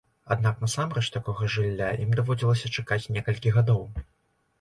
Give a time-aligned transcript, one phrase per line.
[0.35, 3.83] Аднак насамрэч такога жылля ім даводзілася чакаць некалькі гадоў.